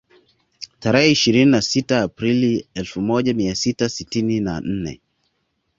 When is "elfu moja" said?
2.73-3.33